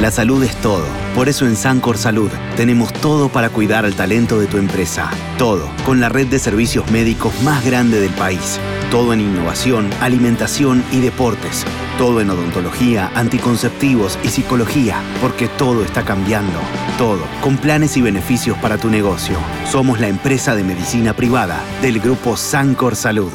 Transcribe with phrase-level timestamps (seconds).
[0.00, 0.86] La salud es todo.
[1.14, 5.10] Por eso en Sancor Salud tenemos todo para cuidar al talento de tu empresa.
[5.36, 8.58] Todo, con la red de servicios médicos más grande del país.
[8.90, 11.66] Todo en innovación, alimentación y deportes.
[11.98, 16.58] Todo en odontología, anticonceptivos y psicología, porque todo está cambiando.
[16.96, 19.36] Todo, con planes y beneficios para tu negocio.
[19.70, 23.32] Somos la empresa de medicina privada del grupo Sancor Salud.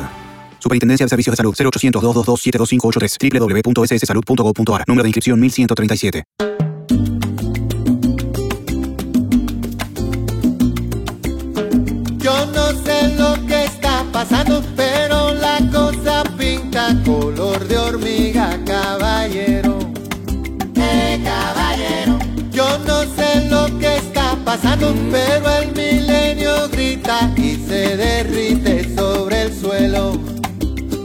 [0.57, 6.55] Superintendencia de Servicios de Salud 0800 222 72583 www.sssalud.gov.ar Número de inscripción 1137.
[24.79, 30.14] Pero el milenio grita y se derrite sobre el suelo.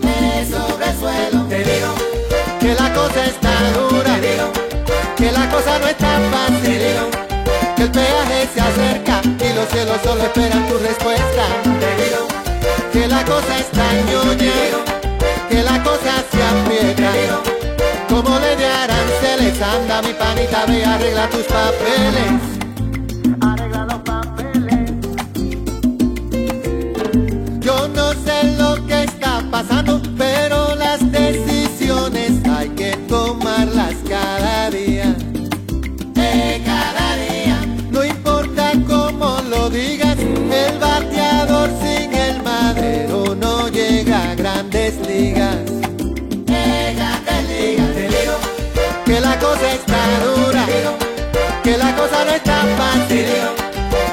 [0.02, 1.44] Eh, sobre el suelo.
[1.48, 1.94] Te digo
[2.58, 4.14] que la cosa está dura.
[4.20, 4.52] Te digo
[5.16, 6.78] que la cosa no está te fácil.
[6.78, 7.10] digo,
[7.76, 11.44] Que el peaje se acerca y los cielos solo esperan tu respuesta.
[11.62, 12.26] te digo,
[12.92, 14.52] Que la cosa está ñoña,
[15.48, 17.12] que la cosa se aprieta.
[18.08, 22.59] Como le de aranceles, anda mi panita, ve arregla tus papeles.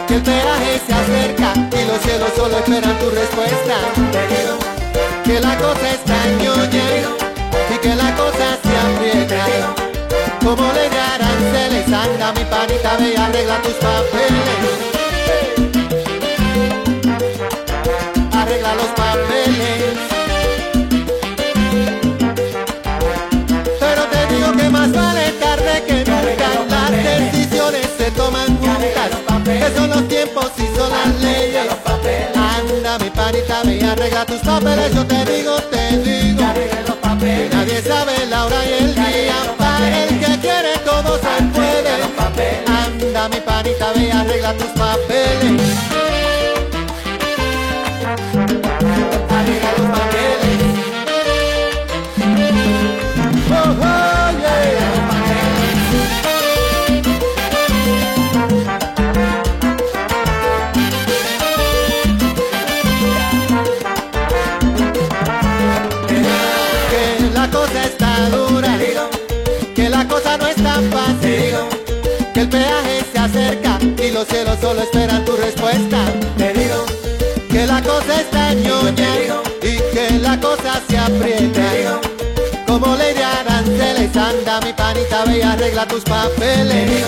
[0.08, 3.76] Que el peaje se acerca y los cielos solo esperan tu respuesta.
[5.26, 6.84] Que la cosa está ñoña
[7.74, 9.46] y que la cosa se aprieta.
[10.42, 14.60] Como le de aranceles, anda mi panita, ve y arregla tus papeles.
[18.34, 19.57] Arregla los papeles.
[29.98, 31.66] Los tiempos son las leyes.
[32.36, 34.94] Anda mi panita, ve y arregla tus papeles.
[34.94, 36.44] Yo te digo, te digo.
[37.20, 39.36] Que nadie sabe la hora y el día.
[39.58, 41.94] Para el que quiere todo se puede.
[42.68, 46.37] Anda mi panita, ve y arregla tus papeles.
[70.28, 71.56] Cosa no es tan fácil,
[72.34, 76.00] que el peaje se acerca y los cielos solo esperan tu respuesta.
[76.38, 76.86] Te digo.
[77.50, 79.10] Que la cosa está ñoña
[79.64, 81.64] y que la cosa se aprieta.
[82.68, 87.04] Como ley de aranceles, anda mi panita, ve y arregla tus papeles.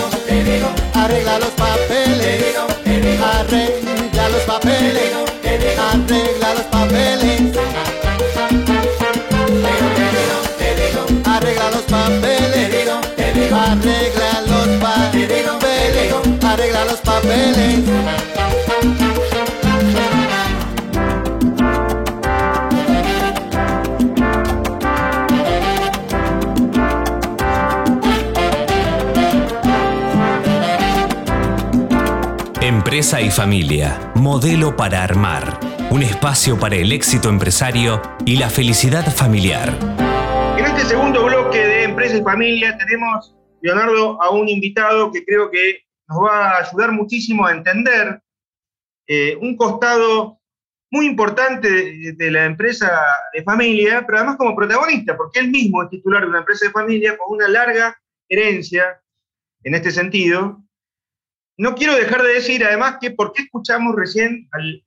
[0.94, 2.56] Arregla los papeles,
[3.22, 5.12] arregla los papeles,
[5.44, 7.40] arregla los papeles.
[11.24, 12.79] Arregla los papeles,
[13.60, 15.46] arregla los papeles,
[16.42, 17.80] arregla los papeles.
[32.60, 35.58] Empresa y familia, modelo para armar.
[35.90, 39.74] Un espacio para el éxito empresario y la felicidad familiar.
[40.56, 45.50] En este segundo bloque de Empresa y Familia tenemos, Leonardo, a un invitado que creo
[45.50, 48.20] que nos va a ayudar muchísimo a entender
[49.06, 50.40] eh, un costado
[50.90, 52.90] muy importante de, la empresa
[53.32, 56.72] de familia, pero además como protagonista, porque él mismo es titular de una empresa de
[56.72, 57.96] familia con una larga
[58.28, 59.00] herencia
[59.62, 60.62] en este sentido.
[61.56, 64.84] No quiero dejar de decir, además, que por qué escuchamos recién al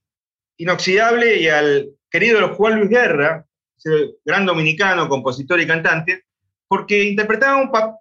[0.57, 3.45] inoxidable y al querido Juan Luis Guerra,
[3.77, 6.25] ese gran dominicano, compositor y cantante,
[6.73, 7.99] porque interpretaba, un pa-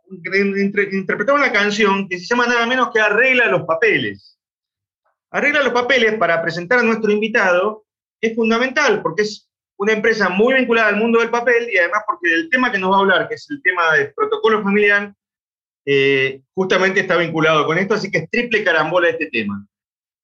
[0.57, 4.39] inter- interpretaba una canción que se llama nada menos que Arregla los papeles.
[5.31, 7.85] Arregla los papeles para presentar a nuestro invitado
[8.19, 9.47] es fundamental, porque es
[9.77, 12.93] una empresa muy vinculada al mundo del papel y además porque del tema que nos
[12.93, 15.13] va a hablar, que es el tema del protocolo familiar,
[15.85, 19.67] eh, justamente está vinculado con esto, así que es triple carambola este tema.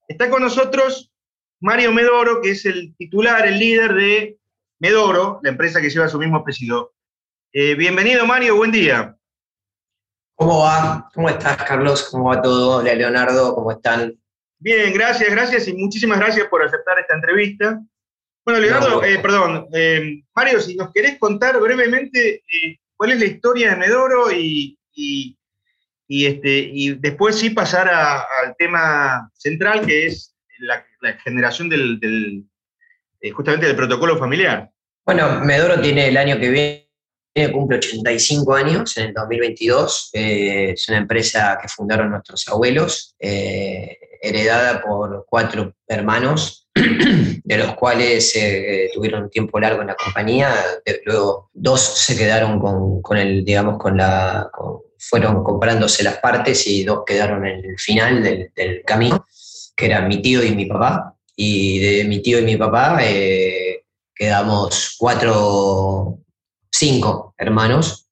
[0.09, 1.12] Está con nosotros
[1.61, 4.39] Mario Medoro, que es el titular, el líder de
[4.81, 6.95] Medoro, la empresa que lleva su mismo apellido.
[7.50, 9.17] Eh, bienvenido, Mario, buen día.
[10.35, 11.09] ¿Cómo va?
[11.15, 12.06] ¿Cómo estás, Carlos?
[12.11, 12.77] ¿Cómo va todo?
[12.77, 14.15] Hola, Leonardo, ¿cómo están?
[14.59, 17.81] Bien, gracias, gracias y muchísimas gracias por aceptar esta entrevista.
[18.45, 22.45] Bueno, Leonardo, eh, perdón, eh, Mario, si nos querés contar brevemente
[22.97, 24.79] cuál es la historia de Medoro y,
[26.06, 30.85] este, y después sí pasar al tema central que es la,
[31.25, 32.45] generación del,
[33.33, 34.71] justamente del protocolo familiar.
[35.06, 36.88] Bueno, Medoro tiene el año que viene
[37.52, 40.11] cumple 85 años en el 2022.
[40.12, 47.75] Eh, es una empresa que fundaron nuestros abuelos, eh, heredada por cuatro hermanos, de los
[47.75, 50.52] cuales eh, tuvieron un tiempo largo en la compañía.
[51.05, 52.61] luego dos se quedaron
[53.02, 54.50] con, el, digamos, con la,
[54.99, 59.26] fueron comprándose las partes y dos quedaron en el final del, del camino,
[59.76, 61.14] que eran mi tío y mi papá.
[61.37, 62.99] Y de mi tío y mi papá
[64.12, 66.19] quedamos cuatro
[66.70, 68.08] cinco hermanos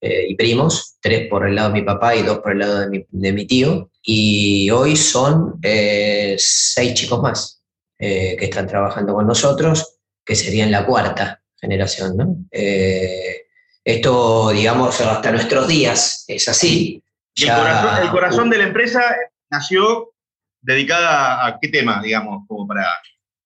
[0.00, 2.80] eh, y primos, tres por el lado de mi papá y dos por el lado
[2.80, 3.90] de mi, tío.
[4.02, 7.62] Y hoy son eh, seis chicos más
[7.98, 12.48] eh, que están trabajando con nosotros, que serían la cuarta generación.
[12.52, 17.02] esto, digamos, hasta nuestros días es así.
[17.36, 19.02] el, corazón, el corazón de la empresa
[19.50, 20.12] nació
[20.60, 22.86] dedicada a qué tema, digamos, como para...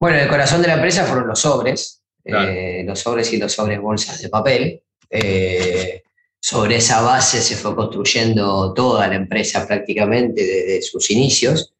[0.00, 4.20] Bueno, el corazón de la empresa fueron los sobres, los sobres y los sobres bolsas
[4.20, 4.82] de papel.
[5.10, 6.02] Eh,
[6.40, 11.74] sobre esa base se fue construyendo toda la empresa prácticamente desde sus inicios.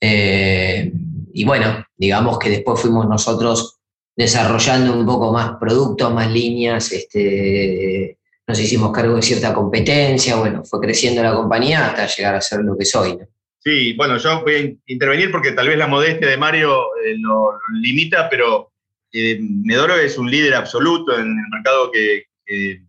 [0.00, 0.92] Eh,
[1.32, 3.78] y bueno, digamos que después fuimos nosotros
[4.14, 10.64] desarrollando un poco más productos, más líneas, este, nos hicimos cargo de cierta competencia, bueno,
[10.64, 13.18] fue creciendo la compañía hasta llegar a ser lo que soy.
[13.58, 16.86] Sí, bueno, yo voy a intervenir porque tal vez la modestia de Mario
[17.18, 18.70] lo, limita, pero
[19.12, 22.86] Medoro es un líder absoluto en el mercado que, en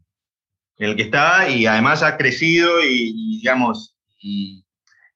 [0.78, 4.64] el que está y además ha crecido y, digamos, y,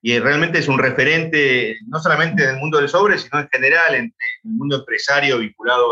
[0.03, 4.05] realmente es un referente no solamente en el mundo del sobre, sino en general en,
[4.43, 5.91] el mundo empresario vinculado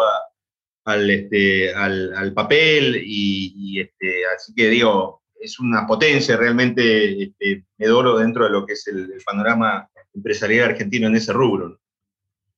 [0.86, 8.18] al, este, al, papel y, este, así que digo, es una potencia realmente este, Medoro
[8.18, 11.80] dentro de lo que es el, el panorama empresarial argentino en ese rubro.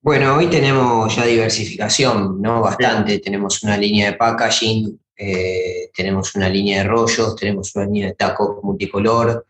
[0.03, 2.61] Bueno, hoy tenemos ya diversificación, ¿no?
[2.61, 3.19] Bastante.
[3.19, 8.15] Tenemos una línea de packaging, eh, tenemos una línea de rollos, tenemos una línea de
[8.15, 9.45] tacos multicolor.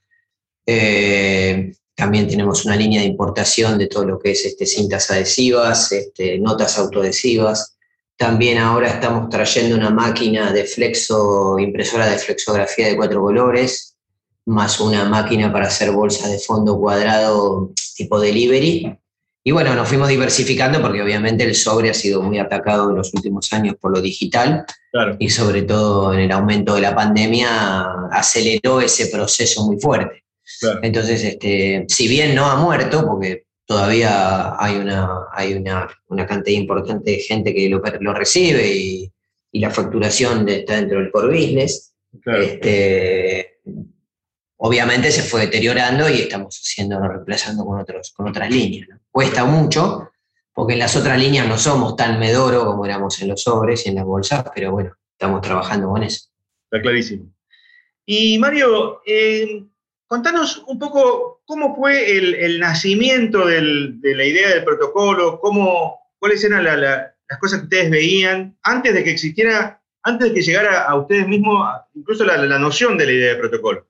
[0.66, 5.92] Eh, también tenemos una línea de importación de todo lo que es este, cintas adhesivas,
[5.92, 7.78] este, notas autoadhesivas.
[8.18, 13.96] También ahora estamos trayendo una máquina de flexo, impresora de flexografía de cuatro colores,
[14.46, 19.01] más una máquina para hacer bolsas de fondo cuadrado tipo delivery
[19.44, 23.12] y bueno, nos fuimos diversificando porque obviamente el sobre ha sido muy atacado en los
[23.14, 24.66] últimos años por lo digital.
[25.20, 30.24] Y sobre todo en el aumento de la pandemia aceleró ese proceso muy fuerte.
[30.82, 36.60] Entonces, este, si bien no ha muerto, porque todavía hay una, hay una, una cantidad
[36.60, 39.12] importante de gente que lo, lo recibe y,
[39.52, 41.94] y, la facturación está dentro del core business,
[42.26, 43.60] este,
[44.64, 48.90] obviamente se fue deteriorando y estamos haciendo, reemplazando con, otros, con otras líneas.
[49.10, 50.12] Cuesta mucho,
[50.54, 53.90] porque en las otras líneas no somos tan medoro como éramos en los sobres y
[53.90, 56.30] en las bolsas, pero bueno, estamos trabajando con eso.
[56.66, 57.26] Está clarísimo.
[58.06, 59.64] Y Mario, eh,
[60.06, 66.66] contanos un poco cómo fue el, nacimiento de la idea del protocolo, cómo, cuáles eran
[66.66, 71.28] las cosas que ustedes veían antes de que existiera, antes de que llegara a ustedes
[71.28, 73.88] mismos incluso la, la noción de la idea del protocolo.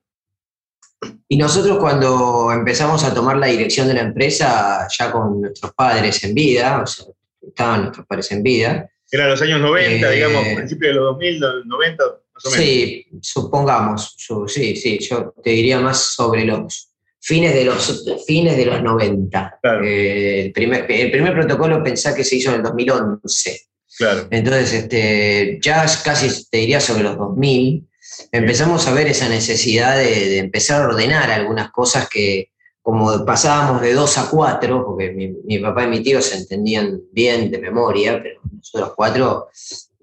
[1.27, 6.23] Y nosotros cuando empezamos a tomar la dirección de la empresa, ya con nuestros padres
[6.23, 7.05] en vida, o sea,
[7.41, 8.89] estaban nuestros padres en vida.
[9.09, 12.03] Era los años 90, eh, digamos, principio de los 2000, 90,
[12.33, 12.65] más o menos.
[12.65, 14.15] Sí, supongamos,
[14.47, 19.59] sí, sí, yo te diría más sobre los fines de los, fines de los 90.
[19.83, 23.61] Eh, el, primer, el primer protocolo pensá que se hizo en el 2011.
[23.97, 24.27] Claro.
[24.31, 27.87] Entonces, este, ya casi te diría sobre los 2000,
[28.31, 32.51] empezamos a ver esa necesidad de, empezar a ordenar algunas cosas que,
[32.81, 35.11] como pasábamos de dos a cuatro, porque
[35.45, 39.49] mi, papá y mi tío se entendían bien de memoria, pero nosotros cuatro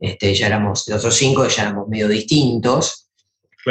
[0.01, 3.05] este, ya éramos, los otros cinco ya éramos medio distintos.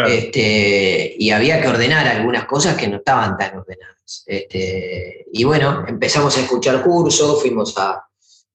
[0.08, 4.24] Este, y había que ordenar algunas cosas que no estaban tan ordenadas.
[4.28, 8.06] Este, y bueno, empezamos a escuchar cursos, fuimos a,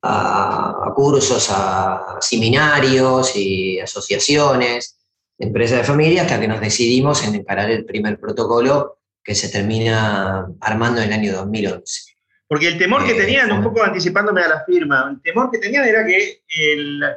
[0.02, 5.01] a cursos, a seminarios y asociaciones
[5.42, 10.46] empresa de familia hasta que nos decidimos en encarar el primer protocolo que se termina
[10.60, 12.12] armando en el año 2011.
[12.46, 15.58] Porque el temor que eh, tenían, un poco anticipándome a la firma, el temor que
[15.58, 16.42] tenían era que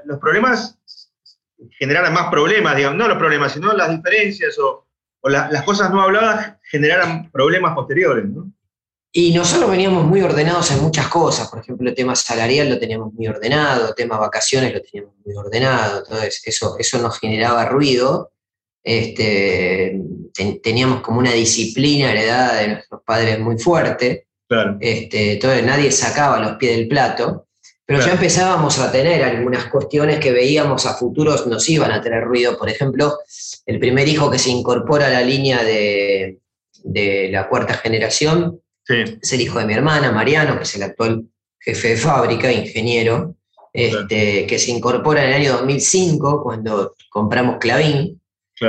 [0.05, 0.79] los problemas
[1.77, 4.87] generaran más problemas, digamos, no los problemas, sino las diferencias o,
[5.21, 8.51] o las cosas no habladas generaran problemas posteriores, ¿no?
[9.17, 13.13] Y nosotros veníamos muy ordenados en muchas cosas, por ejemplo, el tema salarial lo teníamos
[13.13, 18.33] muy ordenado, el tema vacaciones lo teníamos muy ordenado, entonces eso, eso nos generaba ruido.
[18.83, 20.01] Este,
[20.61, 24.27] teníamos como una disciplina heredada de nuestros padres muy fuerte,
[24.81, 27.47] este, entonces nadie sacaba los pies del plato,
[27.85, 32.21] pero ya empezábamos a tener algunas cuestiones que veíamos a futuros nos iban a tener
[32.25, 33.19] ruido, por ejemplo,
[33.65, 36.39] el primer hijo que se incorpora a la línea de,
[36.83, 41.25] de la cuarta generación, es el hijo de mi hermana, Mariano, que es el actual
[41.59, 43.35] jefe de fábrica, ingeniero,
[43.73, 48.21] este, que se incorpora en el año 2005 cuando compramos Clavín,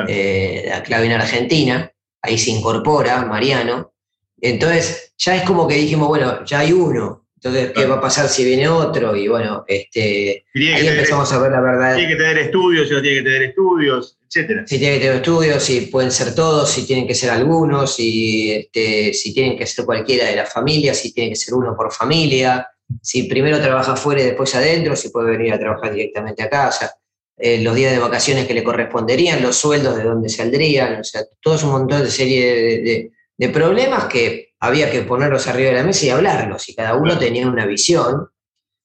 [0.08, 1.90] eh, la Clavín Argentina,
[2.22, 3.92] ahí se incorpora Mariano.
[4.40, 8.28] Entonces ya es como que dijimos, bueno, ya hay uno, entonces, ¿qué va a pasar
[8.28, 9.14] si viene otro?
[9.14, 11.94] Y bueno, este, ahí empezamos a ver la verdad.
[11.94, 14.64] Tiene que tener estudios, si no tiene que tener estudios, etcétera.
[14.66, 18.52] Si tiene que tener estudios, si pueden ser todos, si tienen que ser algunos, si,
[18.52, 21.92] este, si tienen que ser cualquiera de la familia, si tiene que ser uno por
[21.92, 22.66] familia,
[23.00, 26.96] si primero trabaja afuera y después adentro, si puede venir a trabajar directamente a casa,
[27.38, 31.22] eh, los días de vacaciones que le corresponderían, los sueldos de dónde saldrían, o sea,
[31.40, 35.84] todo es un montón de serie de problemas que había que ponerlos arriba de la
[35.84, 38.28] mesa y hablarlos, y cada uno tenía una visión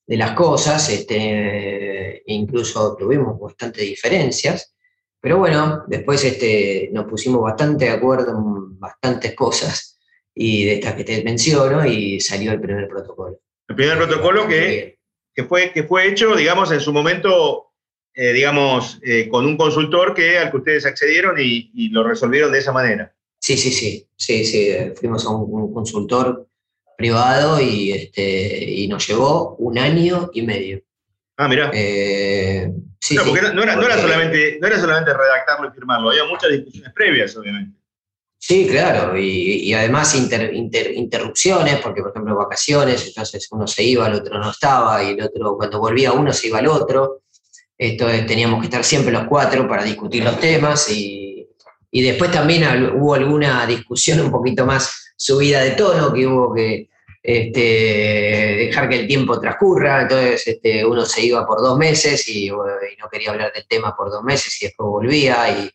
[0.05, 4.75] de las cosas, este, incluso tuvimos bastantes diferencias,
[5.19, 9.99] pero bueno, después este, nos pusimos bastante de acuerdo en bastantes cosas,
[10.33, 13.39] y de estas que te menciono, y salió el primer protocolo.
[13.67, 14.99] El primer protocolo que,
[15.33, 17.71] que, fue, que fue hecho, digamos, en su momento,
[18.13, 22.59] eh, digamos, eh, con un consultor que, al que ustedes accedieron y lo resolvieron de
[22.59, 23.13] esa manera.
[23.41, 24.71] Sí, sí, sí, sí, sí.
[24.95, 26.47] Fuimos a un, consultor
[26.95, 30.83] privado y, este, y nos llevó un año y medio.
[31.37, 31.71] Ah, mira.
[31.73, 36.11] Eh, sí, no, porque no, era, no, era solamente, no era solamente redactarlo y firmarlo,
[36.11, 37.75] había muchas discusiones previas, obviamente.
[38.37, 44.07] Sí, claro, y, y además inter, interrupciones, porque por ejemplo vacaciones, entonces uno se iba,
[44.07, 47.23] el otro no estaba, y el otro cuando volvía uno se iba al otro.
[47.75, 51.30] Esto, teníamos que estar siempre los cuatro para discutir los temas y
[51.91, 52.63] y después también
[52.95, 56.89] hubo alguna discusión un poquito más subida de tono, que hubo que
[57.21, 62.49] este, dejar que el tiempo transcurra, entonces este, uno se iba por dos meses y,
[62.49, 65.49] no quería hablar del tema por dos meses y después volvía.
[65.49, 65.69] Y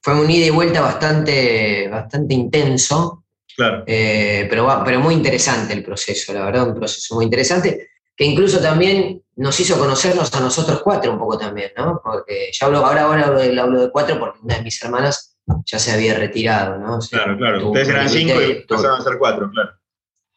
[0.00, 3.24] fue un ida y vuelta bastante, bastante intenso,
[3.56, 3.84] claro.
[3.86, 8.60] Eh, pero, pero muy interesante el proceso, la verdad, un proceso muy interesante, que incluso
[8.60, 12.00] también nos hizo conocernos a nosotros cuatro un poco también, ¿no?
[12.02, 15.27] Porque ya hablo, ahora, ahora hablo de cuatro porque una de mis hermanas
[15.64, 16.98] ya se había retirado, ¿no?
[17.10, 17.68] claro, claro.
[17.68, 19.70] Ustedes eran cinco y pasaron a ser cuatro, claro.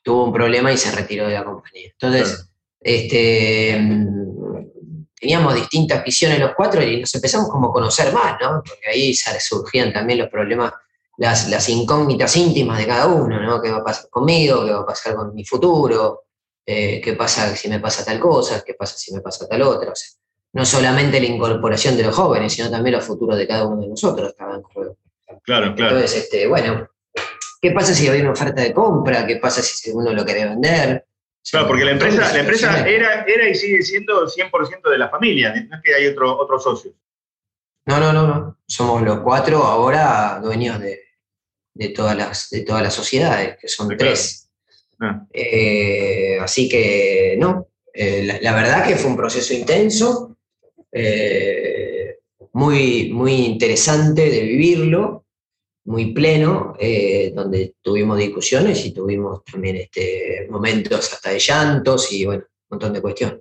[0.03, 1.89] Tuvo un problema y se retiró de la compañía.
[1.91, 2.49] Entonces,
[2.79, 3.79] este,
[5.21, 8.63] teníamos distintas visiones los cuatro y nos empezamos como a conocer más, ¿no?
[8.65, 10.73] Porque ahí surgían también los problemas,
[11.17, 13.61] las, las incógnitas íntimas de cada uno, ¿no?
[13.61, 14.65] ¿Qué va a pasar conmigo?
[14.65, 16.23] ¿Qué va a pasar con mi futuro?
[16.65, 18.63] Eh, ¿Qué pasa si me pasa tal cosa?
[18.65, 19.91] ¿Qué pasa si me pasa tal otra?
[19.91, 20.09] O sea,
[20.53, 23.87] no solamente la incorporación de los jóvenes, sino también los futuros de cada uno de
[23.87, 24.63] nosotros estaban.
[25.43, 25.95] Claro, claro.
[25.95, 26.87] Entonces, este, bueno,
[27.61, 29.25] ¿qué pasa si hay una oferta de compra?
[29.25, 31.05] ¿Qué pasa si uno lo quiere vender?
[31.49, 35.53] Claro, porque la empresa, la empresa era, era y sigue siendo 100% de la familia,
[35.69, 36.93] no es que hay otro, otros socios.
[37.85, 38.59] No, no, no, no.
[38.67, 44.49] Somos los cuatro ahora dueños de, todas, las, de todas las sociedades, que son tres.
[44.99, 45.25] Ah.
[45.33, 50.37] Eh, así que, no, eh, la, verdad que fue un proceso intenso,
[50.91, 52.19] eh,
[52.53, 55.25] muy, muy interesante de vivirlo,
[55.85, 62.25] muy pleno, eh, donde tuvimos discusiones y tuvimos también este, momentos hasta de llantos y
[62.25, 63.39] bueno, un montón de cuestiones.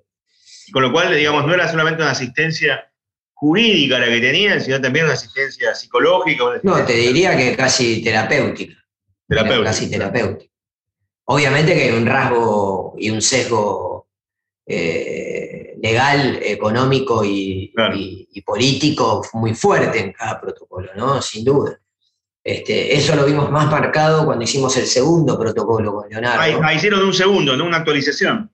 [0.73, 2.91] Con lo cual, digamos, no era solamente una asistencia
[3.35, 6.45] jurídica la que tenían, sino también una asistencia psicológica.
[6.63, 8.75] no, te diría que casi terapéutica.
[9.27, 9.65] Terapéutica.
[9.65, 10.53] Casi terapéutica.
[11.25, 14.09] Obviamente que hay un rasgo y un sesgo
[14.67, 17.73] eh, legal, económico y,
[18.45, 21.23] político muy fuerte en cada protocolo, ¿no?
[21.23, 21.80] Sin duda.
[22.43, 26.41] Este, eso lo vimos más marcado cuando hicimos el segundo protocolo con Leonardo.
[26.41, 27.65] Ahí, ahí hicieron un segundo, ¿no?
[27.65, 28.51] Una actualización.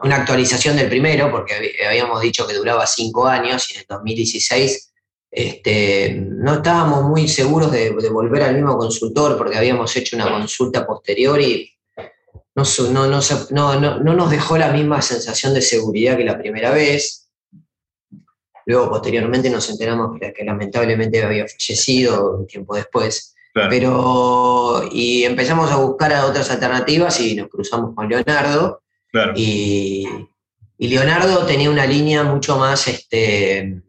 [0.00, 4.92] Una actualización del primero, porque habíamos dicho que duraba cinco años y en el 2016
[5.30, 10.30] este, no estábamos muy seguros de, de, volver al mismo consultor porque habíamos hecho una
[10.30, 11.76] consulta posterior y
[12.54, 12.64] no,
[13.50, 17.25] no, no, nos dejó la misma sensación de seguridad que la primera vez.
[18.66, 23.34] Luego, posteriormente, nos enteramos que, lamentablemente había fallecido un tiempo después.
[23.54, 28.82] Pero, y empezamos a buscar otras alternativas y nos cruzamos con Leonardo.
[29.34, 30.06] Y,
[30.78, 33.80] Leonardo tenía una línea mucho más, este,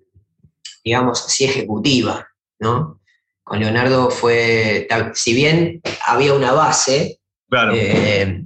[0.86, 2.30] digamos así, ejecutiva,
[2.60, 3.02] ¿no?
[3.44, 7.20] Con Leonardo fue, si bien había una base,
[7.50, 7.74] Claro.
[7.76, 8.44] eh,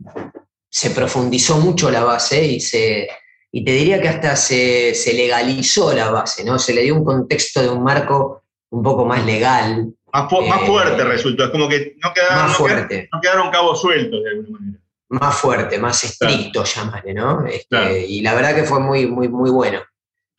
[0.70, 3.08] se profundizó mucho la base y, se,
[3.52, 6.58] y te diría que hasta se, se legalizó la base, ¿no?
[6.58, 11.04] Se le dio un contexto de un marco un poco más legal, más, eh, fuerte
[11.04, 11.46] resultó.
[11.46, 13.10] Es como que no quedaron, más no quedaron- fuerte.
[13.14, 14.78] no quedaron cabos sueltos de alguna manera.
[15.10, 17.46] más fuerte, más estricto, llamarle, ¿no?
[17.46, 17.96] Este, Claro.
[17.98, 19.82] Y la verdad que fue muy, muy, muy bueno.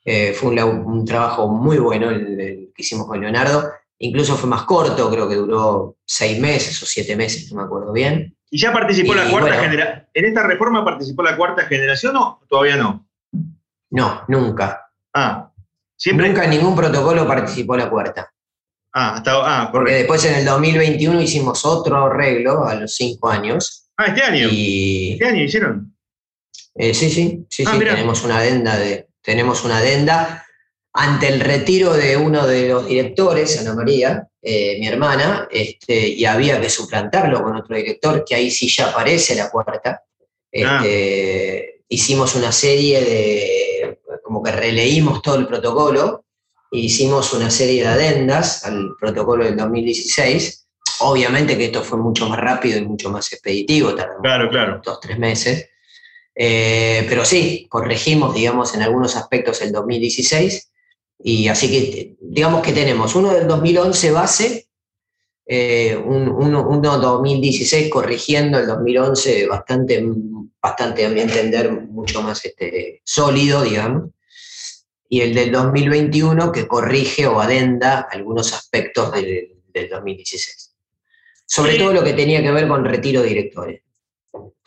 [0.04, 3.70] Eh, fue un trabajo muy bueno el, el que hicimos con Leonardo.
[3.98, 7.92] Incluso fue más corto, creo que duró seis meses o siete meses, no me acuerdo
[7.92, 8.34] bien.
[8.54, 9.62] ¿Y ya participó la cuarta bueno.
[9.62, 10.06] generación?
[10.12, 13.08] ¿En esta reforma participó la cuarta generación o todavía no?
[13.88, 14.90] No, nunca.
[15.14, 15.50] Ah,
[15.96, 16.28] siempre.
[16.28, 18.30] Nunca en ningún protocolo participó la cuarta.
[18.92, 19.32] Ah, hasta,
[19.62, 23.88] ah, Porque después en el 2021 hicimos otro arreglo a los cinco años.
[23.96, 24.48] Ah, este año.
[24.50, 25.96] Y Este año hicieron.
[26.74, 30.44] Eh, sí, sí, sí, Ah, sí, tenemos una adenda de, tenemos una adenda
[30.94, 36.24] ante el retiro de uno de los directores, Ana María, eh, mi hermana, este, y
[36.24, 40.02] había que suplantarlo con otro director, que ahí sí ya aparece la cuarta.
[40.50, 46.24] Este, Hicimos una serie de, como que releímos todo el protocolo,
[46.70, 50.68] e hicimos una serie de adendas al protocolo del 2016.
[51.00, 54.80] Obviamente que esto fue mucho más rápido y mucho más expeditivo, tardó Claro, claro.
[54.82, 55.68] dos, tres meses.
[56.34, 60.71] Eh, pero sí, corregimos, digamos, en algunos aspectos el 2016.
[61.24, 64.66] Y así que, digamos que tenemos uno del 2011 base,
[65.46, 70.04] eh, un, uno, uno 2016 corrigiendo el 2011 bastante,
[70.60, 74.10] bastante, a mi entender, mucho más este, sólido, digamos.
[75.08, 80.74] Y el del 2021 que corrige o adenda algunos aspectos del, del 2016.
[81.44, 81.78] Sobre Sí.
[81.78, 83.82] todo lo que tenía que ver con retiro de directores.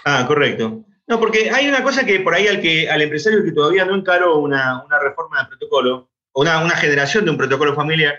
[0.06, 0.86] Ah, correcto.
[1.08, 3.96] No, porque hay una cosa que por ahí al, que, al empresario que todavía no
[3.96, 8.16] encaró una, una reforma de protocolo, una, una generación de un protocolo familiar,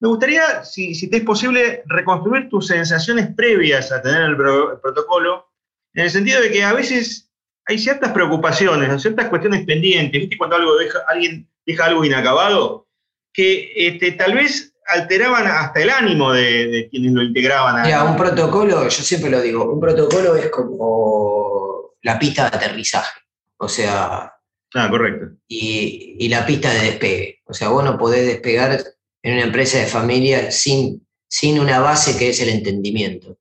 [0.00, 4.72] me gustaría, si, si te es posible, reconstruir tus sensaciones previas a tener el, pro-
[4.72, 5.48] el protocolo,
[5.94, 7.30] en el sentido de que a veces
[7.66, 10.36] hay ciertas preocupaciones, ciertas cuestiones pendientes, ¿viste?
[10.36, 12.88] Cuando algo deja, alguien deja algo inacabado,
[13.32, 17.78] que este, tal vez alteraban hasta el ánimo de, de quienes lo integraban.
[17.78, 22.56] a- Mira, un protocolo, yo siempre lo digo, un protocolo es como la pista de
[22.56, 23.20] aterrizaje,
[23.58, 24.32] o sea,
[24.74, 25.26] Ah, correcto.
[25.46, 27.41] y, y la pista de despegue.
[27.52, 28.82] O sea, vos no podés despegar
[29.22, 33.36] en una empresa de familia sin, sin una base que es el entendimiento.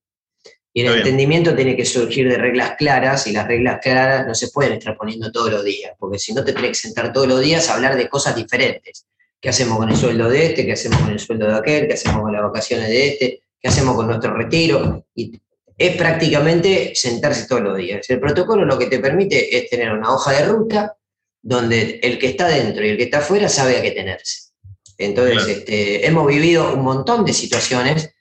[0.74, 1.08] Y el Está bien.
[1.08, 4.98] entendimiento tiene que surgir de reglas claras, y las reglas claras no se pueden estar
[4.98, 7.76] poniendo todos los días, porque si no te tenés que sentar todos los días a
[7.76, 9.06] hablar de cosas diferentes.
[9.40, 10.66] ¿Qué hacemos con el sueldo de este?
[10.66, 11.88] ¿Qué hacemos con el sueldo de aquel?
[11.88, 13.44] ¿Qué hacemos con las vacaciones de este?
[13.62, 15.06] ¿Qué hacemos con nuestro retiro?
[15.16, 15.40] Y
[15.78, 18.10] es prácticamente sentarse todos los días.
[18.10, 20.98] El protocolo lo que te permite es tener una hoja de ruta
[21.42, 24.52] donde el que está dentro y el que está afuera sabe a qué tenerse.
[24.98, 25.50] Entonces, Claro.
[25.52, 28.14] este, hemos vivido un montón de situaciones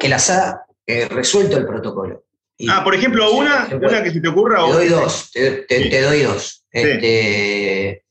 [0.00, 2.24] que las ha eh, resuelto el protocolo.
[2.58, 4.64] Y- Ah, por ejemplo, sí, una, ejemplo, una que se te ocurra.
[4.66, 5.90] te doy dos, te, te- Sí.
[5.90, 6.64] te doy dos.
[6.72, 6.78] Sí.
[6.78, 8.04] Este,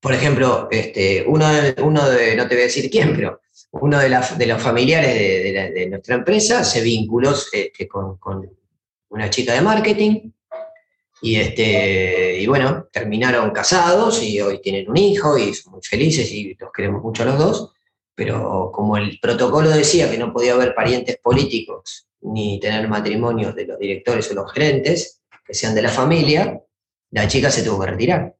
[0.00, 3.40] por ejemplo, este, uno, de, uno de, no te voy a decir quién, pero
[3.72, 7.86] uno de, la- de los familiares de, de la- de nuestra empresa se vinculó este,
[7.88, 8.50] con, con
[9.10, 10.30] una chica de marketing
[11.24, 16.30] y, este, y bueno, terminaron casados y hoy tienen un hijo y son muy felices
[16.30, 17.72] y los queremos mucho a los dos,
[18.14, 23.66] pero como el protocolo decía que no podía haber parientes políticos ni tener matrimonios de
[23.66, 26.60] los directores o los gerentes, que sean de la familia,
[27.10, 28.34] la chica se tuvo que retirar.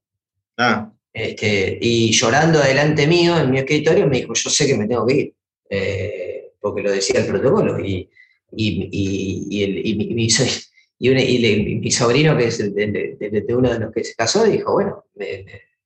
[0.59, 4.87] Ah, Este, y llorando delante mío en mi escritorio me dijo, yo sé que me
[4.88, 5.35] tengo que ir,
[5.70, 7.79] eh, porque lo decía el protocolo.
[7.79, 8.09] Y,
[8.57, 10.29] y, y- y el- mi,
[10.98, 14.14] y una- y le- mi sobrino, que es de, de- uno de los que se
[14.14, 15.04] casó, dijo, bueno,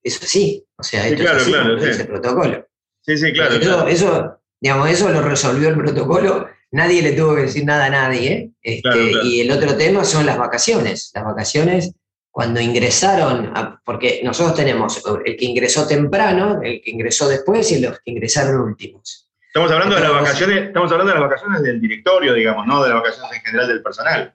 [0.02, 1.90] eso sí, o sea, Sí, esto claro, es así, claro, porque sí.
[1.90, 2.66] es el protocolo.
[3.00, 3.54] sí, sí, claro.
[3.54, 3.88] eso, claro.
[3.88, 8.50] eso, digamos, eso lo resolvió el protocolo, nadie le tuvo que decir nada a nadie.
[8.62, 9.26] este, Claro, claro.
[9.26, 11.10] Y el otro tema son las vacaciones.
[11.14, 11.92] Las vacaciones,
[12.30, 17.80] cuando ingresaron, a- porque nosotros tenemos el que ingresó temprano, el que ingresó después y
[17.80, 19.28] los que ingresaron últimos.
[19.46, 22.90] Estamos hablando de las vacaciones, estamos hablando de las vacaciones del directorio, digamos, no de
[22.90, 24.34] las vacaciones en general del personal.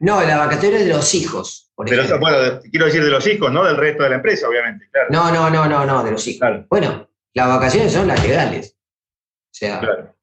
[0.00, 2.18] No, las vacaciones de los hijos, por ejemplo.
[2.18, 5.08] bueno, quiero decir de los hijos, no del resto de la empresa, obviamente, claro.
[5.10, 6.40] No, no, no, no, no, de los hijos.
[6.40, 8.76] Claro, Bueno, las vacaciones son las legales.
[8.76, 10.14] O sea, claro.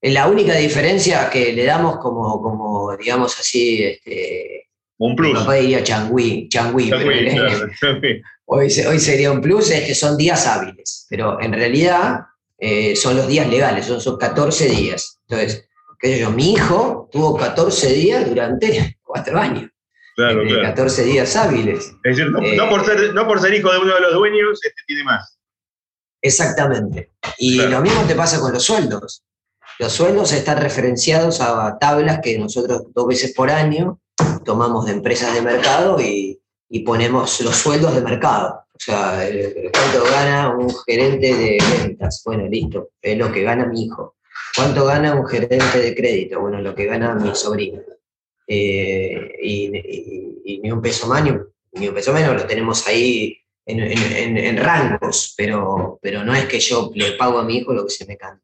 [0.00, 4.68] es la única diferencia que le damos como, como digamos así, este,
[4.98, 5.38] Un mi plus.
[5.40, 7.68] papá diría changüí, changüí, Está pero claro,
[8.46, 12.20] hoy sería un plus, es que son días hábiles, pero en realidad
[12.58, 15.18] eh, son los días legales, son, son 14 días.
[15.28, 15.65] Entonces,
[15.98, 19.70] qué yo, mi hijo tuvo 14 días durante cuatro años,
[20.16, 20.62] Claro, eh, claro.
[20.62, 21.92] 14 días hábiles.
[22.04, 24.14] Es decir, no, Eh, no por ser, no por ser hijo de uno de los
[24.14, 25.38] dueños, este tiene más.
[26.22, 27.12] Exactamente.
[27.38, 27.70] Y Claro.
[27.72, 29.22] lo mismo te pasa con los sueldos.
[29.78, 34.00] Los sueldos están referenciados a tablas que nosotros dos veces por año
[34.44, 38.62] tomamos de empresas de mercado y, y ponemos los sueldos de mercado.
[38.72, 42.22] O sea, el- cuánto gana un gerente de ventas.
[42.24, 44.16] Bueno, listo, es lo que gana mi hijo.
[44.56, 46.40] ¿Cuánto gana un gerente de crédito?
[46.40, 47.80] Bueno, lo que gana mi sobrino.
[48.48, 51.42] Eh, y, y- y ni un peso más ni un,
[51.72, 56.34] ni un peso menos, lo tenemos ahí en, en- en- en rangos, pero, pero no
[56.34, 58.42] es que yo le pago a mi hijo lo que se me canta.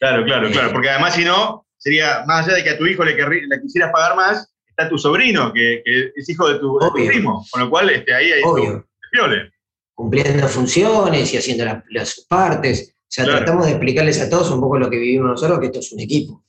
[0.00, 0.72] Claro, claro, claro.
[0.72, 3.92] Porque además, si no, sería más allá de que a tu hijo le, le quisieras
[3.92, 7.44] pagar más, está tu sobrino, que, que es hijo de tu, de tu primo.
[7.50, 8.86] Con lo cual, este, ahí hay Obvio.
[9.12, 9.52] piole.
[9.94, 12.96] cumpliendo funciones y haciendo las, las partes.
[13.12, 13.38] O sea, Claro.
[13.40, 16.00] tratamos de explicarles a todos un poco lo que vivimos nosotros, que esto es un
[16.00, 16.42] equipo.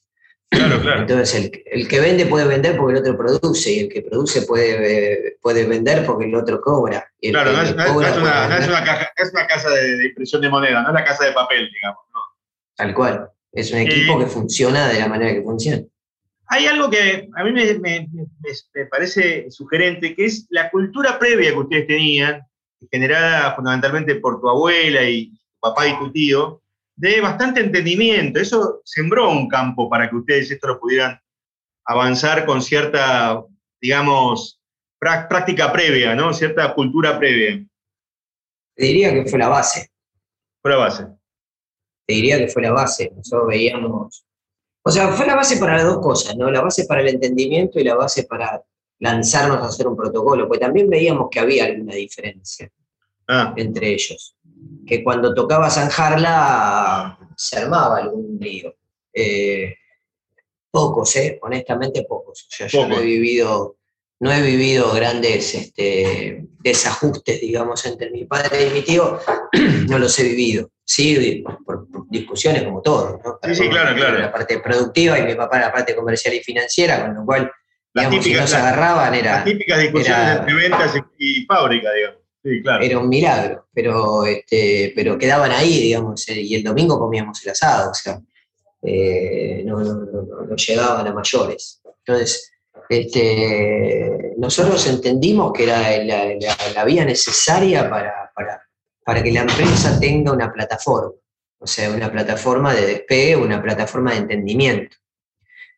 [0.50, 1.02] Claro, claro.
[1.02, 4.44] Entonces, el, el que vende puede vender porque el otro produce, y el que produce
[4.44, 7.06] puede, puede vender porque el otro cobra.
[7.20, 9.46] Y el Claro, no es, no es- no una, no es una caja- es una
[9.46, 12.00] casa de, de impresión de moneda, no es la casa de papel, digamos.
[12.78, 13.30] Tal cual.
[13.52, 15.84] Es un equipo Eh, que funciona de la manera que funciona.
[16.48, 18.28] Hay algo que a mí me, me- me-
[18.74, 22.42] me parece sugerente, que es la cultura previa que ustedes tenían,
[22.90, 26.62] generada fundamentalmente por tu abuela y papá y tu tío,
[26.96, 28.40] de bastante entendimiento.
[28.40, 31.18] Eso sembró un campo para que ustedes esto lo pudieran
[31.86, 33.44] avanzar con cierta,
[33.82, 34.60] digamos,
[35.00, 36.34] prá- práctica previa, ¿no?
[36.34, 37.66] Cierta cultura previa.
[38.76, 39.90] Te diría que fue la base.
[40.62, 41.08] Por la base.
[42.06, 43.12] te diría que fue la base.
[43.16, 44.26] Nosotros veíamos.
[44.86, 46.52] O sea, fue la base para las dos cosas, ¿no?
[46.52, 48.62] La base para el entendimiento y la base para
[49.00, 52.70] lanzarnos a hacer un protocolo, pues también veíamos que había alguna diferencia
[53.28, 54.36] Ah, entre ellos.
[54.86, 58.76] Que cuando tocaba zanjarla se armaba algún lío.
[59.14, 59.76] Eh,
[60.72, 61.40] pocos, ¿eh?
[61.42, 62.44] Honestamente pocos.
[62.44, 63.78] O sea, yo no he vivido,
[64.20, 69.20] no he vivido grandes este, desajustes, digamos, entre mi padre y mi tío,
[69.90, 70.70] no los he vivido.
[70.86, 73.40] Sí, por, por discusiones como todos, ¿no?
[73.44, 74.20] Sí, sí, claro, claro.
[74.20, 77.52] La parte productiva y mi papá la parte comercial y financiera, con lo cual,
[77.94, 81.42] Las digamos, si típicas- no se agarraban era las típicas discusiones era- entre ventas y,
[81.42, 82.20] y fábrica, digamos.
[82.86, 87.52] Era un milagro, pero, este, pero quedaban ahí, digamos, eh, y el domingo comíamos el
[87.52, 88.20] asado, o sea,
[88.82, 91.82] eh, no, no, no- llegaban a mayores.
[92.06, 92.52] Entonces,
[92.90, 98.62] este, nosotros entendimos que era la, vía necesaria para, para,
[99.06, 101.14] para que la empresa tenga una plataforma,
[101.60, 104.98] o sea, una plataforma de despegue, una plataforma de entendimiento.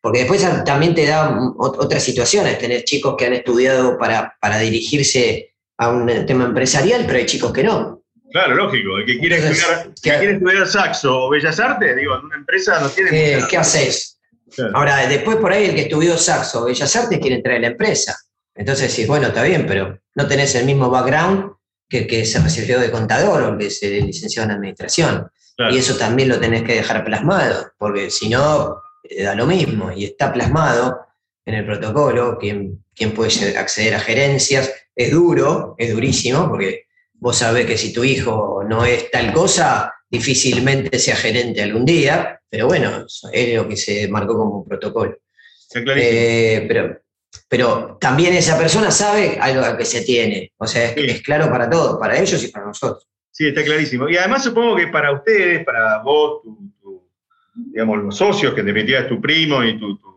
[0.01, 4.59] Porque después también te da ot- otras situaciones, tenés chicos que han estudiado para, para
[4.59, 8.01] dirigirse a un tema empresarial, pero hay chicos que no.
[8.31, 8.97] Claro, lógico.
[8.97, 12.25] El que quiere, Entonces, estudiar, que ¿qué- quiere estudiar saxo o bellas artes, digo, en
[12.25, 13.09] una empresa no tiene.
[13.09, 14.19] ¿Qué, mucha- qué haces?
[14.55, 14.71] Claro.
[14.75, 17.67] Ahora, después por ahí el que estudió saxo o bellas artes quiere entrar en la
[17.69, 18.15] empresa.
[18.53, 21.51] Entonces decís, bueno, está bien, pero no tenés el mismo background
[21.89, 25.27] que el que se recibió de contador o que se licenció en administración.
[25.57, 25.73] Claro.
[25.73, 29.91] Y eso también lo tenés que dejar plasmado, porque si no, eh, da lo mismo.
[29.91, 30.99] Y está plasmado
[31.45, 34.71] en el protocolo, quién, quién puede acceder a gerencias.
[34.95, 39.93] Es duro, es durísimo, porque vos sabés que si tu hijo no es tal cosa,
[40.09, 45.17] difícilmente sea gerente algún día, pero bueno, es lo que se marcó como un protocolo.
[45.67, 46.11] Está clarísimo.
[46.13, 47.01] Eh, pero,
[47.49, 50.53] pero también esa persona sabe algo que se tiene.
[50.57, 51.01] O sea, es, Sí.
[51.09, 53.07] es claro para todos, para ellos y para nosotros.
[53.31, 54.07] Sí, está clarísimo.
[54.07, 57.09] Y además supongo que para ustedes, para vos, tu- tu-
[57.71, 60.15] digamos, los socios, que en definitiva es tu primo y tu- tu-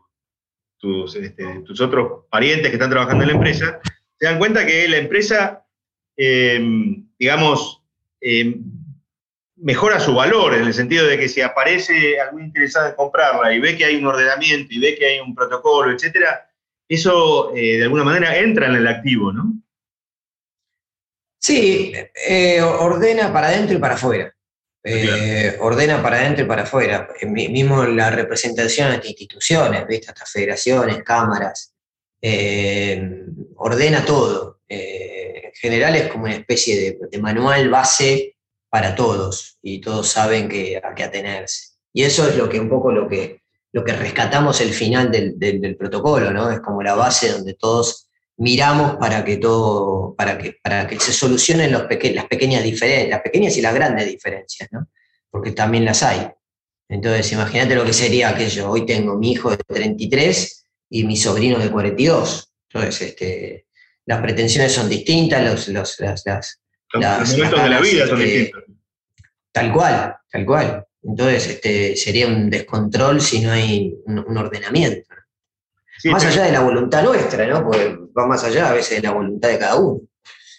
[0.80, 3.80] tus, este, tus otros parientes que están trabajando en la empresa,
[4.18, 5.64] se dan cuenta que la empresa,
[6.16, 6.60] eh,
[7.18, 7.82] digamos,
[8.20, 8.56] eh,
[9.56, 13.60] mejora su valor, en el sentido de que si aparece algún interesado en comprarla y
[13.60, 16.48] ve que hay un ordenamiento y ve que hay un protocolo, etcétera,
[16.88, 19.52] eso eh, de alguna manera entra en el activo, ¿no?
[21.40, 21.92] Sí,
[22.28, 24.34] eh, ordena para adentro y para afuera.
[24.84, 27.08] Eh, Ordena para adentro y para afuera.
[27.22, 30.08] Mi- mismo la representación ante instituciones, ¿viste?
[30.08, 31.74] hasta federaciones, cámaras.
[32.22, 33.00] Eh,
[33.56, 34.60] ordena todo.
[34.68, 38.36] Eh, en general es como una especie de, de manual base
[38.70, 41.74] para todos y todos saben que, a qué atenerse.
[41.92, 43.40] Y eso es lo que un poco lo que,
[43.72, 46.50] lo que rescatamos el final del, del- del protocolo, ¿no?
[46.50, 51.12] Es como la base donde todos miramos para que todo, para que, para que se
[51.12, 54.88] solucionen los peque- las pequeñas diferencias, las pequeñas y las grandes diferencias, ¿no?
[55.30, 56.28] Porque también las hay.
[56.90, 58.70] Entonces, imagínate lo que sería aquello.
[58.70, 60.57] Hoy tengo mi hijo de 33
[60.90, 62.52] y mi sobrino de 42.
[62.72, 63.66] Entonces, este,
[64.06, 66.60] las pretensiones son distintas, los, los, las, las-
[66.92, 68.64] Los Las- momentos de la vida son este, distintos.
[69.52, 70.84] Tal cual, tal cual.
[71.02, 75.08] Entonces, este, sería un descontrol si no hay un, un ordenamiento.
[75.98, 77.64] Sí, más está- allá de la voluntad nuestra, ¿no?
[77.64, 80.00] Porque va más allá a veces de la voluntad de cada uno.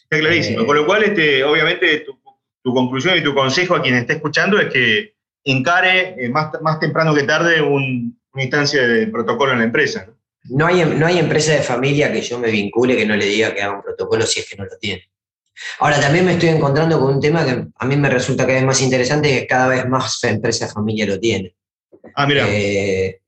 [0.04, 0.62] Está clarísimo.
[0.62, 2.20] Eh, Con lo cual, este, obviamente, tu,
[2.64, 5.14] tu conclusión y tu consejo a quien esté escuchando es que
[5.46, 8.12] encare eh, más, más temprano que tarde una
[8.44, 10.06] instancia de protocolo en la empresa.
[10.08, 10.19] ¿no?
[10.66, 13.62] Hay, no hay empresa de familia que yo me vincule que no le diga que
[13.62, 15.10] haga un protocolo si es que no lo tiene.
[15.80, 18.66] Ahora, también me estoy encontrando con un tema que a mí me resulta cada vez
[18.66, 21.54] más interesante y que cada vez más empresas de familia lo tienen.
[22.16, 22.46] Ah, mira.
[22.50, 23.22] Eh,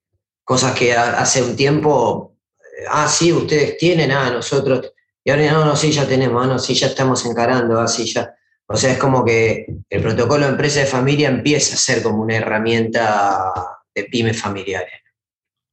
[0.43, 5.65] cosas que hace un tiempo, eh, ah, sí, ustedes tienen, ah, nosotros, y ahora no,
[5.65, 8.33] no, sí, ya tenemos, ah, no, sí, ya estamos encarando, ah, sí, ya.
[8.65, 12.23] O sea, es como que el protocolo de empresa de familia empieza a ser como
[12.23, 13.51] una herramienta
[13.93, 15.00] de pymes familiares.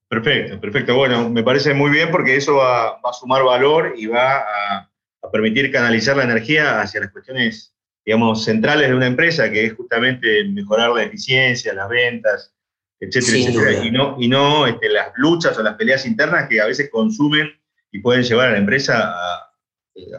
[0.09, 0.97] Perfecto, perfecto.
[0.97, 4.90] Bueno, me parece muy bien porque eso va, a sumar valor y va a,
[5.31, 7.75] permitir canalizar la energía hacia las cuestiones,
[8.07, 12.55] digamos, centrales de una empresa, que es justamente mejorar la eficiencia, las ventas,
[12.99, 13.85] etcétera, etcétera.
[13.85, 17.51] Y no, y no este, las luchas o las peleas internas que a veces consumen
[17.92, 19.12] y pueden llevar a la empresa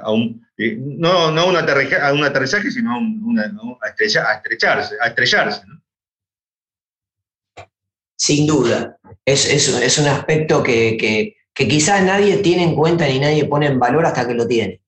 [0.04, 5.64] a, un, eh, no, no un a un aterrizaje, sino a, a, estrecharse, a estrellarse.
[8.20, 8.98] Sin duda.
[9.24, 13.80] Es, es, un aspecto que, que, quizás nadie tiene en cuenta ni nadie pone en
[13.80, 14.82] valor hasta que lo tiene.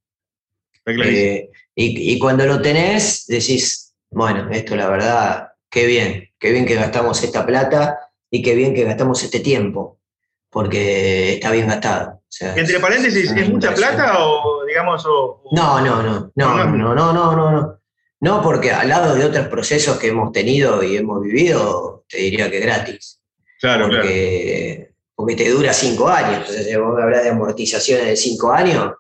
[0.86, 6.66] Eh, y, y, cuando lo tenés, decís, bueno, esto la verdad, qué bien, qué bien
[6.66, 10.00] que gastamos esta plata y qué bien que gastamos este tiempo,
[10.50, 12.22] porque está bien gastado.
[12.40, 15.06] Entre paréntesis, ¿es mucha plata o digamos...
[15.06, 17.82] No, no, no, no, no, no, no, no, no.
[18.20, 22.52] No, porque al lado de otros procesos que hemos tenido y hemos vivido, te diría
[22.52, 23.21] que gratis.
[23.62, 24.92] Claro, porque, claro.
[25.16, 26.40] Porque te dura cinco años.
[26.40, 28.94] Entonces, si vos hablas de amortizaciones de cinco años,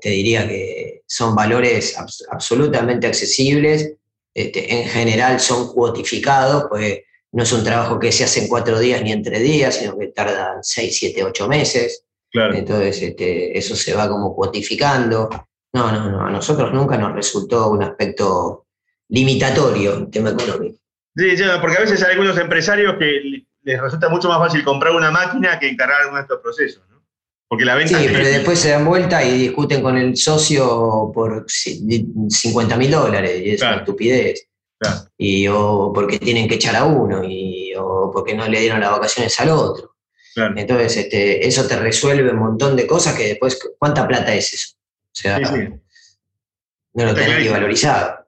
[0.00, 1.96] te diría que son valores
[2.30, 3.92] absolutamente accesibles.
[4.32, 7.00] Este, en general son cuotificados, pues
[7.32, 9.98] no es un trabajo que se hace en cuatro días ni en tres días, sino
[9.98, 12.04] que tardan seis, siete, ocho meses.
[12.30, 12.54] Claro.
[12.54, 15.28] Entonces, este, eso se va como cuotificando.
[15.72, 18.66] No, no, no, a nosotros nunca nos resultó un aspecto
[19.08, 20.78] limitatorio en tema económico.
[21.16, 25.10] Sí, porque a veces hay algunos empresarios que les resulta mucho más fácil comprar una
[25.10, 27.04] máquina que encargar uno de estos procesos, ¿no?
[27.48, 27.98] Porque la venta...
[27.98, 33.42] Sí, pero después se dan vuelta y discuten con el socio por 50 mil dólares,
[33.44, 34.46] y es una estupidez.
[35.18, 38.92] Y, o porque tienen que echar a uno, y, o porque no le dieron las
[38.92, 39.96] vacaciones al otro.
[40.36, 44.76] Entonces, este, eso te resuelve un montón de cosas que después, ¿cuánta plata es eso?
[44.76, 48.25] O sea, no lo tenés que valorizar.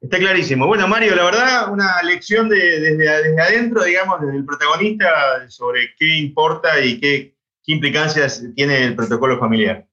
[0.00, 0.66] Está clarísimo.
[0.66, 5.94] Bueno, Mario, la verdad, una lección de, desde, desde, adentro, digamos, desde el protagonista, sobre
[5.98, 7.34] qué importa y qué,
[7.66, 9.86] implicancias tiene el protocolo familiar.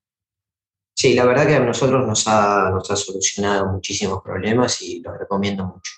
[0.95, 5.15] Sí, la verdad que a nosotros nos ha, nos ha solucionado muchísimos problemas y lo
[5.15, 5.91] recomiendo mucho.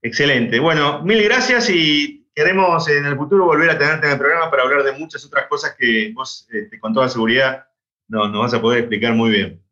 [0.00, 0.58] Excelente.
[0.58, 4.64] Bueno, mil gracias y queremos en el futuro volver a tenerte en el programa para
[4.64, 7.66] hablar de muchas otras cosas que vos, este, con toda seguridad,
[8.08, 9.62] nos, nos vas a poder explicar muy bien.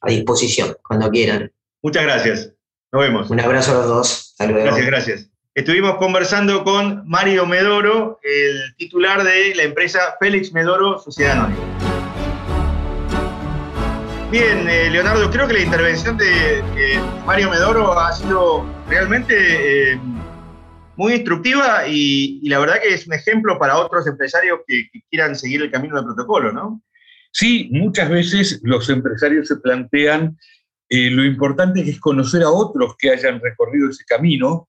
[0.00, 1.52] A disposición, cuando quieran.
[1.82, 2.54] Muchas gracias.
[2.92, 3.30] Nos vemos.
[3.30, 4.34] Un abrazo a los dos.
[4.38, 4.66] Hasta luego.
[4.66, 5.30] Gracias, gracias.
[5.54, 11.62] Estuvimos conversando con Mario Medoro, el titular de la empresa Félix Medoro Sociedad Anónima.
[14.30, 16.62] Bien, eh, Leonardo, creo que la intervención de,
[17.24, 19.98] Mario Medoro ha sido realmente eh,
[20.96, 25.34] muy instructiva y, la verdad que es un ejemplo para otros empresarios que, que quieran
[25.34, 26.82] seguir el camino del protocolo, ¿no?
[27.30, 30.36] Sí, muchas veces los empresarios se plantean
[30.94, 34.68] eh, lo importante es conocer a otros que hayan recorrido ese camino,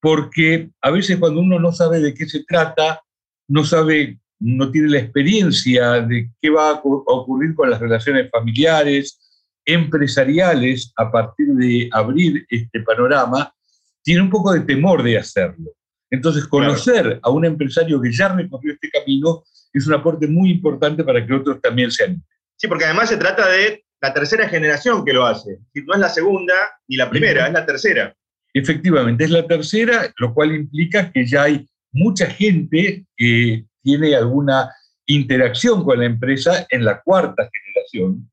[0.00, 3.00] porque a veces cuando uno no sabe de qué se trata,
[3.46, 9.20] no sabe, no tiene la experiencia de qué va a ocurrir con las relaciones familiares,
[9.64, 13.54] empresariales, a partir de abrir este panorama,
[14.02, 15.70] tiene un poco de temor de hacerlo.
[16.10, 21.04] Entonces, conocer a un empresario que ya recorrió este camino es un aporte muy importante
[21.04, 22.26] para que otros también se animen.
[22.56, 25.58] Sí, porque además se trata de la tercera generación que lo hace.
[25.74, 26.54] No es la segunda
[26.88, 28.14] ni la primera, es la tercera.
[28.52, 34.70] Efectivamente, es la tercera, lo cual implica que ya hay mucha gente que tiene alguna
[35.06, 38.30] interacción con la empresa en la cuarta generación.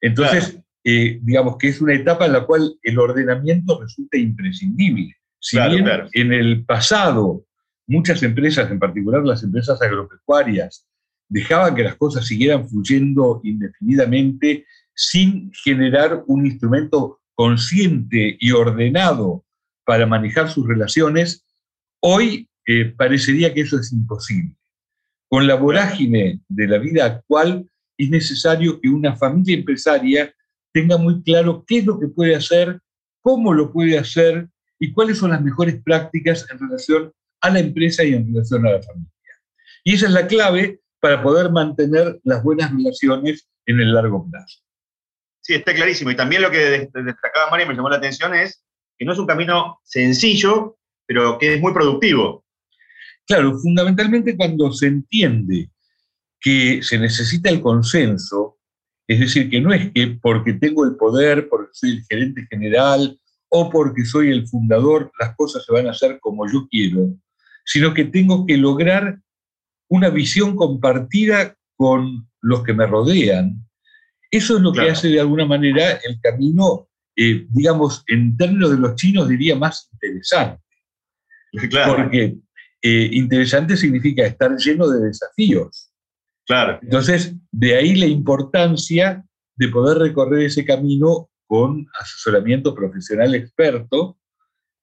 [0.00, 5.14] Entonces, eh, digamos que es una etapa en la cual el ordenamiento resulta imprescindible.
[5.38, 7.44] Si bien en el pasado
[7.86, 10.86] muchas empresas, en particular las empresas agropecuarias,
[11.28, 14.66] dejaban que las cosas siguieran fluyendo indefinidamente
[15.00, 19.46] sin generar un instrumento consciente y ordenado
[19.86, 21.42] para manejar sus relaciones,
[22.00, 24.54] hoy eh, parecería que eso es imposible.
[25.26, 30.34] Con la vorágine de la vida actual es necesario que una familia empresaria
[30.70, 32.78] tenga muy claro qué es lo que puede hacer,
[33.22, 37.10] cómo lo puede hacer y cuáles son las mejores prácticas en relación
[37.40, 39.10] a la empresa y en relación a la familia.
[39.82, 44.60] Y esa es la clave para poder mantener las buenas relaciones en el largo plazo.
[45.50, 46.12] Sí, está clarísimo.
[46.12, 48.64] Y también lo que destacaba María me llamó la atención es
[48.96, 52.44] que no es un camino sencillo, pero que es muy productivo.
[53.26, 55.68] Claro, fundamentalmente cuando se entiende
[56.38, 58.60] que se necesita el consenso,
[59.08, 63.18] es decir, que no es que porque tengo el poder, porque soy el gerente general
[63.48, 67.12] o porque soy el fundador, las cosas se van a hacer como yo quiero,
[67.64, 69.18] sino que tengo que lograr
[69.88, 73.68] una visión compartida con los que me rodean.
[74.30, 78.78] Eso es lo que hace de alguna manera el camino, eh, digamos, en términos de
[78.78, 80.62] los chinos diría más interesante.
[81.86, 82.36] Porque
[82.82, 85.92] eh, interesante significa estar lleno de desafíos.
[86.46, 86.78] Claro.
[86.82, 89.24] Entonces, de ahí la importancia
[89.56, 94.16] de poder recorrer ese camino con asesoramiento profesional experto,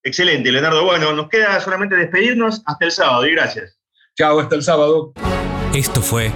[0.03, 0.85] Excelente, Leonardo.
[0.85, 3.77] Bueno, nos queda solamente despedirnos hasta el sábado y gracias.
[4.15, 5.13] Chao, hasta el sábado.
[5.73, 6.31] Esto fue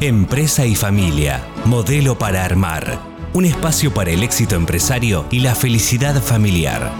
[0.00, 2.98] Empresa y Familia, modelo para armar.
[3.32, 6.92] Un espacio para el éxito empresario y la felicidad familiar.